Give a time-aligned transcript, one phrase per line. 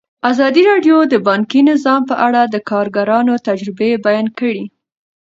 [0.29, 4.63] ازادي راډیو د بانکي نظام په اړه د کارګرانو تجربې بیان کړي.